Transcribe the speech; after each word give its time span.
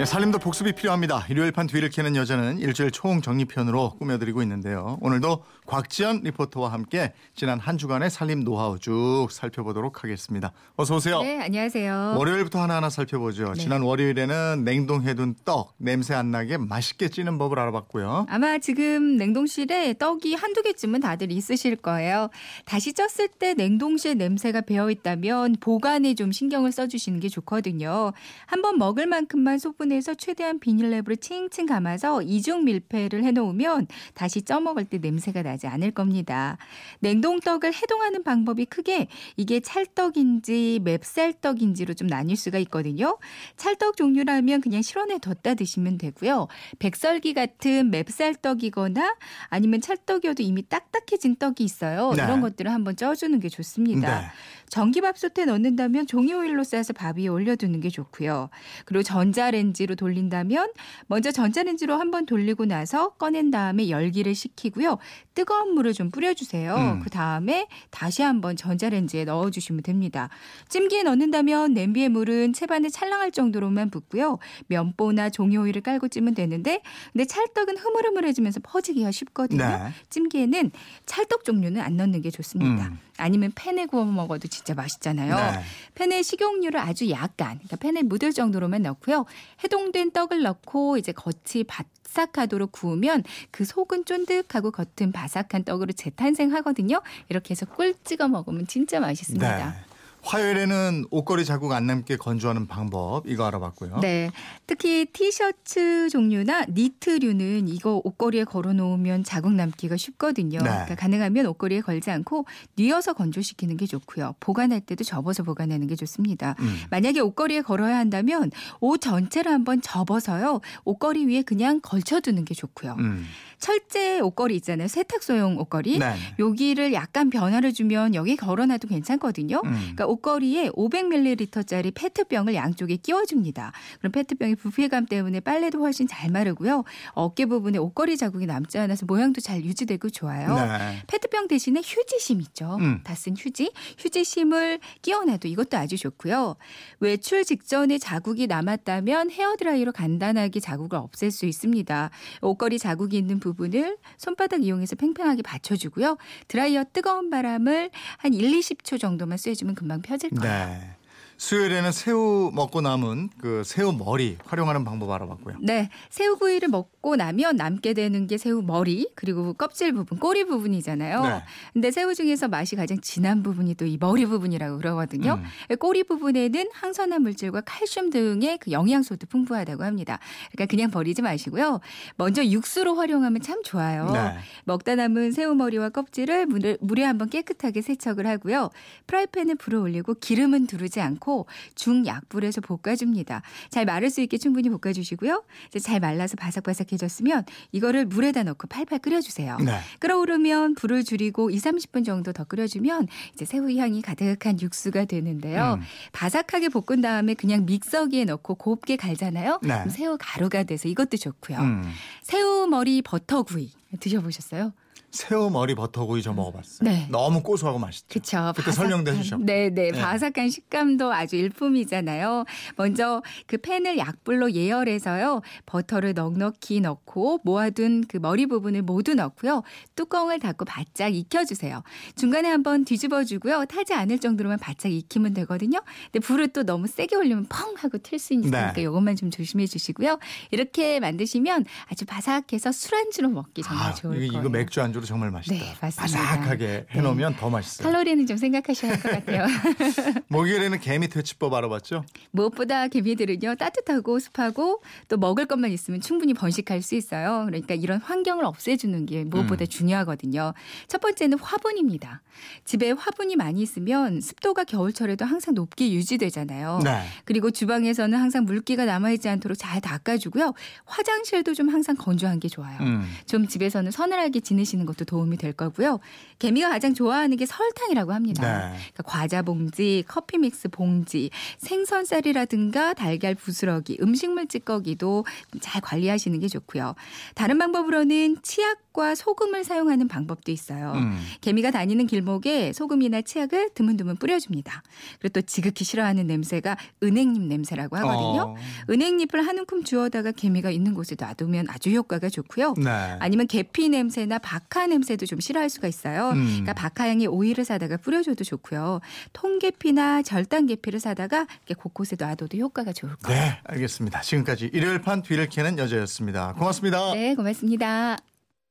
네, 0.00 0.06
살림도 0.06 0.38
복습이 0.38 0.72
필요합니다. 0.72 1.26
일요일 1.28 1.52
판 1.52 1.66
뒤를 1.66 1.90
캐는 1.90 2.16
여자는 2.16 2.58
일주일 2.58 2.90
총 2.90 3.20
정리편으로 3.20 3.96
꾸며드리고 3.98 4.40
있는데요. 4.40 4.96
오늘도 5.02 5.44
곽지연 5.66 6.22
리포터와 6.22 6.72
함께 6.72 7.12
지난 7.34 7.60
한 7.60 7.76
주간의 7.76 8.08
살림 8.08 8.42
노하우 8.42 8.78
쭉 8.78 9.28
살펴보도록 9.30 10.02
하겠습니다. 10.02 10.52
어서 10.76 10.96
오세요. 10.96 11.20
네, 11.20 11.38
안녕하세요. 11.42 12.14
월요일부터 12.16 12.62
하나하나 12.62 12.88
살펴보죠. 12.88 13.52
네. 13.52 13.60
지난 13.60 13.82
월요일에는 13.82 14.64
냉동해둔 14.64 15.34
떡 15.44 15.74
냄새 15.76 16.14
안 16.14 16.30
나게 16.30 16.56
맛있게 16.56 17.10
찌는 17.10 17.36
법을 17.36 17.58
알아봤고요. 17.58 18.24
아마 18.30 18.56
지금 18.56 19.18
냉동실에 19.18 19.98
떡이 19.98 20.34
한두 20.34 20.62
개쯤은 20.62 21.00
다들 21.00 21.30
있으실 21.30 21.76
거예요. 21.76 22.30
다시 22.64 22.94
쪘을 22.94 23.28
때 23.38 23.52
냉동실 23.52 24.16
냄새가 24.16 24.62
배어 24.62 24.90
있다면 24.90 25.56
보관에 25.60 26.14
좀 26.14 26.32
신경을 26.32 26.72
써주시는 26.72 27.20
게 27.20 27.28
좋거든요. 27.28 28.14
한번 28.46 28.78
먹을 28.78 29.06
만큼만 29.06 29.58
소분 29.58 29.89
해서 29.92 30.14
최대한 30.14 30.60
비닐랩으로 30.60 31.20
칭칭 31.20 31.66
감아서 31.66 32.22
이중 32.22 32.64
밀폐를 32.64 33.24
해놓으면 33.24 33.86
다시 34.14 34.42
쪄 34.42 34.60
먹을 34.60 34.84
때 34.84 34.98
냄새가 34.98 35.42
나지 35.42 35.66
않을 35.66 35.90
겁니다. 35.90 36.58
냉동떡을 37.00 37.74
해동하는 37.74 38.22
방법이 38.22 38.66
크게 38.66 39.08
이게 39.36 39.60
찰떡인지 39.60 40.80
맵쌀떡인지로 40.82 41.94
좀 41.94 42.06
나뉠 42.08 42.36
수가 42.36 42.58
있거든요. 42.58 43.18
찰떡 43.56 43.96
종류라면 43.96 44.60
그냥 44.60 44.82
실온에 44.82 45.18
뒀다 45.18 45.54
드시면 45.54 45.98
되고요. 45.98 46.48
백설기 46.78 47.34
같은 47.34 47.90
맵쌀떡이거나 47.90 49.16
아니면 49.48 49.80
찰떡이어도 49.80 50.42
이미 50.42 50.66
딱딱해진 50.68 51.36
떡이 51.36 51.64
있어요. 51.64 52.12
네. 52.16 52.22
이런 52.22 52.40
것들을 52.40 52.70
한번 52.70 52.96
쪄주는 52.96 53.38
게 53.40 53.48
좋습니다. 53.48 54.20
네. 54.20 54.26
전기밥솥에 54.68 55.46
넣는다면 55.46 56.06
종이 56.06 56.32
오일로 56.32 56.64
싸서 56.64 56.92
밥 56.92 57.18
위에 57.18 57.26
올려두는 57.26 57.80
게 57.80 57.90
좋고요. 57.90 58.50
그리고 58.84 59.02
전자레인지 59.02 59.79
로 59.86 59.94
돌린다면 59.94 60.72
먼저 61.06 61.32
전자레인지로 61.32 61.96
한번 61.96 62.26
돌리고 62.26 62.66
나서 62.66 63.10
꺼낸 63.10 63.50
다음에 63.50 63.88
열기를 63.88 64.34
식히고요. 64.34 64.98
뜨거운 65.34 65.74
물을 65.74 65.94
좀 65.94 66.10
뿌려주세요. 66.10 66.74
음. 66.74 67.00
그 67.00 67.08
다음에 67.08 67.66
다시 67.90 68.22
한번 68.22 68.56
전자레인지에 68.56 69.24
넣어주시면 69.24 69.82
됩니다. 69.82 70.28
찜기에 70.68 71.04
넣는다면 71.04 71.72
냄비의 71.72 72.10
물은 72.10 72.52
채반에 72.52 72.90
찰랑할 72.90 73.32
정도로만 73.32 73.90
붓고요. 73.90 74.38
면보나 74.66 75.30
종이 75.30 75.56
오일을 75.56 75.80
깔고 75.80 76.08
찌면 76.08 76.34
되는데 76.34 76.82
근데 77.12 77.24
찰떡은 77.24 77.78
흐물흐물해지면서 77.78 78.60
퍼지기가 78.62 79.10
쉽거든요. 79.10 79.64
네. 79.64 79.78
찜기에는 80.10 80.70
찰떡 81.06 81.44
종류는 81.44 81.80
안 81.80 81.96
넣는 81.96 82.20
게 82.20 82.30
좋습니다. 82.30 82.88
음. 82.88 82.98
아니면 83.20 83.52
팬에 83.54 83.86
구워 83.86 84.04
먹어도 84.04 84.48
진짜 84.48 84.74
맛있잖아요. 84.74 85.36
네. 85.36 85.60
팬에 85.94 86.22
식용유를 86.22 86.80
아주 86.80 87.10
약간, 87.10 87.58
그러니까 87.58 87.76
팬에 87.76 88.02
묻을 88.02 88.32
정도로만 88.32 88.82
넣고요. 88.82 89.26
해동된 89.70 90.10
떡을 90.10 90.42
넣고 90.42 90.96
이제 90.98 91.12
겉이 91.12 91.64
바삭하도록 91.66 92.72
구우면 92.72 93.22
그 93.52 93.64
속은 93.64 94.04
쫀득하고 94.04 94.72
겉은 94.72 95.12
바삭한 95.12 95.64
떡으로 95.64 95.92
재탄생하거든요. 95.92 97.00
이렇게 97.28 97.52
해서 97.52 97.66
꿀 97.66 97.94
찍어 98.02 98.26
먹으면 98.28 98.66
진짜 98.66 98.98
맛있습니다. 98.98 99.70
네. 99.70 99.89
화요일에는 100.22 101.06
옷걸이 101.10 101.44
자국 101.44 101.72
안 101.72 101.86
남게 101.86 102.16
건조하는 102.16 102.66
방법 102.66 103.26
이거 103.26 103.46
알아봤고요. 103.46 104.00
네. 104.00 104.30
특히 104.66 105.06
티셔츠 105.06 106.08
종류나 106.10 106.66
니트류는 106.68 107.68
이거 107.68 108.00
옷걸이에 108.04 108.44
걸어 108.44 108.72
놓으면 108.72 109.24
자국 109.24 109.52
남기가 109.52 109.96
쉽거든요. 109.96 110.58
네. 110.58 110.64
그러니까 110.64 110.94
가능하면 110.94 111.46
옷걸이에 111.46 111.80
걸지 111.80 112.10
않고 112.10 112.46
뉘어서 112.76 113.14
건조시키는 113.14 113.76
게 113.76 113.86
좋고요. 113.86 114.34
보관할 114.40 114.80
때도 114.80 115.04
접어서 115.04 115.42
보관하는 115.42 115.86
게 115.86 115.96
좋습니다. 115.96 116.54
음. 116.60 116.80
만약에 116.90 117.20
옷걸이에 117.20 117.62
걸어야 117.62 117.96
한다면 117.98 118.50
옷 118.80 119.00
전체를 119.00 119.50
한번 119.50 119.80
접어서요. 119.80 120.60
옷걸이 120.84 121.26
위에 121.26 121.42
그냥 121.42 121.80
걸쳐 121.82 122.20
두는 122.20 122.44
게 122.44 122.54
좋고요. 122.54 122.96
음. 122.98 123.26
철제 123.60 124.20
옷걸이 124.20 124.56
있잖아요. 124.56 124.88
세탁소용 124.88 125.58
옷걸이. 125.58 125.98
네. 125.98 126.14
여기를 126.38 126.92
약간 126.92 127.30
변화를 127.30 127.72
주면 127.72 128.14
여기 128.14 128.34
걸어 128.34 128.66
놔도 128.66 128.88
괜찮거든요. 128.88 129.60
음. 129.64 129.70
그러니까 129.70 130.06
옷걸이에 130.10 130.70
500ml짜리 130.70 131.92
페트병을 131.94 132.54
양쪽에 132.54 132.96
끼워줍니다. 132.96 133.72
그럼 133.98 134.12
페트병의 134.12 134.56
부피감 134.56 135.06
때문에 135.06 135.40
빨래도 135.40 135.78
훨씬 135.78 136.08
잘 136.08 136.30
마르고요. 136.30 136.84
어깨 137.12 137.46
부분에 137.46 137.78
옷걸이 137.78 138.16
자국이 138.16 138.46
남지 138.46 138.78
않아서 138.78 139.06
모양도 139.06 139.40
잘 139.40 139.64
유지되고 139.64 140.10
좋아요. 140.10 140.54
네. 140.54 141.02
페트병 141.06 141.48
대신에 141.48 141.80
휴지심 141.84 142.40
있죠. 142.42 142.76
음. 142.80 143.00
다쓴 143.04 143.36
휴지. 143.36 143.72
휴지심을 143.98 144.80
끼워놔도 145.02 145.48
이것도 145.48 145.76
아주 145.76 145.96
좋고요. 145.96 146.56
외출 146.98 147.44
직전에 147.44 147.98
자국이 147.98 148.46
남았다면 148.46 149.30
헤어드라이로 149.30 149.92
간단하게 149.92 150.60
자국을 150.60 150.98
없앨 150.98 151.30
수 151.30 151.46
있습니다. 151.46 152.10
옷걸이 152.42 152.78
자국이 152.78 153.16
있는 153.16 153.38
부분을 153.38 153.96
손바닥 154.18 154.64
이용해서 154.64 154.96
팽팽하게 154.96 155.42
받쳐주고요. 155.42 156.16
드라이어 156.48 156.84
뜨거운 156.92 157.30
바람을 157.30 157.90
한 158.18 158.34
1, 158.34 158.50
20초 158.58 158.98
정도만 158.98 159.38
쐬주면 159.38 159.74
금방 159.74 159.99
펴질 160.00 160.30
거예요. 160.30 160.66
네. 160.66 160.96
수요일에는 161.40 161.90
새우 161.92 162.50
먹고 162.52 162.82
남은 162.82 163.30
그 163.38 163.62
새우 163.64 163.92
머리 163.92 164.36
활용하는 164.44 164.84
방법 164.84 165.10
알아봤고요. 165.10 165.56
네, 165.62 165.88
새우구이를 166.10 166.68
먹고 166.68 167.16
나면 167.16 167.56
남게 167.56 167.94
되는 167.94 168.26
게 168.26 168.36
새우 168.36 168.60
머리 168.60 169.08
그리고 169.14 169.54
껍질 169.54 169.94
부분, 169.94 170.18
꼬리 170.18 170.44
부분이잖아요. 170.44 171.22
네. 171.22 171.42
근데 171.72 171.90
새우 171.92 172.14
중에서 172.14 172.48
맛이 172.48 172.76
가장 172.76 173.00
진한 173.00 173.42
부분이 173.42 173.74
또 173.76 173.86
이 173.86 173.96
머리 173.98 174.26
부분이라고 174.26 174.76
그러거든요. 174.76 175.40
음. 175.70 175.76
꼬리 175.78 176.04
부분에는 176.04 176.68
항산화 176.74 177.18
물질과 177.20 177.62
칼슘 177.62 178.10
등의 178.10 178.58
그 178.58 178.70
영양소도 178.70 179.26
풍부하다고 179.26 179.82
합니다. 179.82 180.18
그러니까 180.52 180.70
그냥 180.70 180.90
버리지 180.90 181.22
마시고요. 181.22 181.80
먼저 182.16 182.44
육수로 182.44 182.96
활용하면 182.96 183.40
참 183.40 183.62
좋아요. 183.62 184.10
네. 184.12 184.36
먹다 184.64 184.94
남은 184.94 185.32
새우 185.32 185.54
머리와 185.54 185.88
껍질을 185.88 186.44
물에, 186.44 186.76
물에 186.82 187.02
한번 187.02 187.30
깨끗하게 187.30 187.80
세척을 187.80 188.26
하고요. 188.26 188.68
프라이팬에 189.06 189.54
불을 189.54 189.78
올리고 189.78 190.14
기름은 190.20 190.66
두르지 190.66 191.00
않고 191.00 191.29
중약불에서 191.74 192.60
볶아줍니다. 192.60 193.42
잘 193.70 193.84
마를 193.84 194.10
수 194.10 194.20
있게 194.20 194.38
충분히 194.38 194.68
볶아주시고요. 194.70 195.44
이제 195.68 195.78
잘 195.78 196.00
말라서 196.00 196.36
바삭바삭해졌으면 196.36 197.44
이거를 197.72 198.06
물에다 198.06 198.42
넣고 198.44 198.66
팔팔 198.68 199.00
끓여주세요. 199.00 199.56
네. 199.58 199.78
끓어오르면 199.98 200.74
불을 200.74 201.04
줄이고 201.04 201.50
2, 201.50 201.56
30분 201.58 202.04
정도 202.04 202.32
더 202.32 202.44
끓여주면 202.44 203.08
이제 203.34 203.44
새우 203.44 203.70
향이 203.70 204.02
가득한 204.02 204.60
육수가 204.60 205.06
되는데요. 205.06 205.78
음. 205.78 205.82
바삭하게 206.12 206.68
볶은 206.70 207.00
다음에 207.00 207.34
그냥 207.34 207.66
믹서기에 207.66 208.24
넣고 208.24 208.54
곱게 208.54 208.96
갈잖아요. 208.96 209.60
네. 209.62 209.84
새우 209.88 210.16
가루가 210.18 210.62
돼서 210.64 210.88
이것도 210.88 211.16
좋고요. 211.16 211.58
음. 211.58 211.82
새우 212.22 212.66
머리 212.66 213.02
버터구이 213.02 213.70
드셔보셨어요? 214.00 214.72
새우 215.10 215.50
머리 215.50 215.74
버터구이 215.74 216.22
저 216.22 216.32
먹어봤어요. 216.32 216.88
네. 216.88 217.06
너무 217.10 217.42
고소하고 217.42 217.78
맛있죠. 217.78 218.06
그쵸. 218.08 218.52
그때 218.56 218.72
설명도 218.72 219.12
해주셨고. 219.12 219.44
네네. 219.44 219.90
네. 219.90 219.92
바삭한 219.92 220.50
식감도 220.50 221.12
아주 221.12 221.36
일품이잖아요. 221.36 222.44
먼저 222.76 223.22
그 223.46 223.58
팬을 223.58 223.98
약불로 223.98 224.52
예열해서요. 224.52 225.42
버터를 225.66 226.14
넉넉히 226.14 226.80
넣고 226.80 227.40
모아둔 227.44 228.04
그 228.08 228.16
머리 228.16 228.46
부분을 228.46 228.82
모두 228.82 229.14
넣고요. 229.14 229.62
뚜껑을 229.96 230.38
닫고 230.38 230.64
바짝 230.64 231.14
익혀주세요. 231.14 231.82
중간에 232.14 232.48
한번 232.48 232.84
뒤집어주고요. 232.84 233.66
타지 233.66 233.94
않을 233.94 234.18
정도로만 234.18 234.58
바짝 234.58 234.90
익히면 234.92 235.34
되거든요. 235.34 235.80
근데 236.12 236.24
불을 236.24 236.48
또 236.48 236.62
너무 236.62 236.86
세게 236.86 237.16
올리면 237.16 237.46
펑 237.48 237.74
하고 237.76 237.98
틀 237.98 238.18
수 238.18 238.32
있으니까 238.34 238.72
네. 238.72 238.82
이것만 238.82 239.16
좀 239.16 239.30
조심해 239.30 239.66
주시고요. 239.66 240.18
이렇게 240.50 241.00
만드시면 241.00 241.64
아주 241.88 242.04
바삭해서 242.04 242.72
술안주로 242.72 243.28
먹기 243.30 243.62
정말 243.62 243.88
아, 243.88 243.94
좋을 243.94 244.22
이거, 244.22 244.32
거예요. 244.32 244.42
이거 244.42 244.50
맥주 244.50 244.80
안주 244.80 244.99
로 245.00 245.06
정말 245.06 245.30
맛있다. 245.30 245.54
네, 245.54 245.74
맞습니다. 245.80 246.18
바삭하게 246.18 246.86
해놓으면 246.90 247.36
더 247.36 247.50
맛있어요. 247.50 247.86
칼로리는 247.86 248.26
좀 248.26 248.36
생각하셔야 248.36 248.92
할 248.92 249.00
것 249.02 249.10
같아요. 249.10 249.46
목요일에는 250.28 250.80
개미 250.80 251.08
퇴치법 251.08 251.52
알아봤죠? 251.52 252.04
무엇보다 252.30 252.88
개미들은요 252.88 253.56
따뜻하고 253.56 254.18
습하고 254.18 254.82
또 255.08 255.16
먹을 255.18 255.46
것만 255.46 255.70
있으면 255.70 256.00
충분히 256.00 256.32
번식할 256.34 256.80
수 256.82 256.94
있어요. 256.94 257.44
그러니까 257.46 257.74
이런 257.74 258.00
환경을 258.00 258.44
없애주는 258.44 259.04
게 259.06 259.24
무엇보다 259.24 259.64
음. 259.64 259.66
중요하거든요. 259.66 260.54
첫 260.88 261.00
번째는 261.00 261.38
화분입니다. 261.38 262.22
집에 262.64 262.92
화분이 262.92 263.36
많이 263.36 263.60
있으면 263.60 264.20
습도가 264.20 264.64
겨울철에도 264.64 265.24
항상 265.24 265.54
높게 265.54 265.92
유지되잖아요. 265.92 266.80
네. 266.84 267.02
그리고 267.24 267.50
주방에서는 267.50 268.18
항상 268.18 268.44
물기가 268.44 268.86
남아있지 268.86 269.28
않도록 269.28 269.58
잘 269.58 269.80
닦아주고요. 269.80 270.54
화장실도 270.86 271.54
좀 271.54 271.68
항상 271.68 271.96
건조한 271.96 272.40
게 272.40 272.48
좋아요. 272.48 272.78
음. 272.80 273.06
좀 273.26 273.46
집에서는 273.46 273.90
서늘하게 273.90 274.40
지내시 274.40 274.70
드시는 274.70 274.86
것도 274.90 275.04
도움이 275.04 275.36
될 275.36 275.52
거고요. 275.52 276.00
개미가 276.38 276.70
가장 276.70 276.94
좋아하는 276.94 277.36
게 277.36 277.46
설탕이라고 277.46 278.12
합니다. 278.12 278.42
네. 278.42 278.76
그러니까 278.92 279.02
과자 279.04 279.42
봉지, 279.42 280.04
커피 280.06 280.38
믹스 280.38 280.68
봉지, 280.68 281.30
생선쌀이라든가 281.58 282.94
달걀 282.94 283.34
부스러기, 283.34 283.98
음식물 284.00 284.46
찌꺼기도 284.46 285.24
잘 285.60 285.80
관리하시는 285.80 286.38
게 286.40 286.48
좋고요. 286.48 286.94
다른 287.34 287.58
방법으로는 287.58 288.38
치약과 288.42 289.14
소금을 289.14 289.64
사용하는 289.64 290.08
방법도 290.08 290.50
있어요. 290.50 290.92
음. 290.96 291.18
개미가 291.40 291.70
다니는 291.70 292.06
길목에 292.06 292.72
소금이나 292.72 293.22
치약을 293.22 293.70
드문드문 293.74 294.16
뿌려줍니다. 294.16 294.82
그리고 295.18 295.32
또 295.34 295.42
지극히 295.42 295.84
싫어하는 295.84 296.26
냄새가 296.26 296.76
은행잎 297.02 297.42
냄새라고 297.42 297.96
하거든요. 297.98 298.42
어. 298.42 298.56
은행잎을 298.88 299.46
한 299.46 299.58
움큼 299.58 299.84
주워다가 299.84 300.32
개미가 300.32 300.70
있는 300.70 300.94
곳에 300.94 301.16
놔두면 301.18 301.66
아주 301.68 301.90
효과가 301.90 302.28
좋고요. 302.28 302.74
네. 302.78 302.90
아니면 303.18 303.46
계피 303.46 303.88
냄새나 303.88 304.38
박하 304.38 304.79
냄새도 304.86 305.26
좀 305.26 305.40
싫어할 305.40 305.68
수가 305.70 305.88
있어요. 305.88 306.30
음. 306.30 306.46
그러니까 306.46 306.72
박하향의 306.74 307.26
오일을 307.26 307.64
사다가 307.64 307.96
뿌려줘도 307.96 308.44
좋고요. 308.44 309.00
통계피나 309.32 310.22
절단계피를 310.22 311.00
사다가 311.00 311.46
이렇게 311.66 311.74
곳곳에 311.74 312.16
놔둬도 312.18 312.56
효과가 312.58 312.92
좋을 312.92 313.16
거예요. 313.16 313.40
네, 313.40 313.58
알겠습니다. 313.64 314.20
지금까지 314.20 314.70
일요일 314.72 315.00
판 315.00 315.22
뒤를 315.22 315.48
캐는 315.48 315.78
여자였습니다. 315.78 316.54
고맙습니다. 316.54 317.14
네, 317.14 317.34
고맙습니다. 317.34 318.18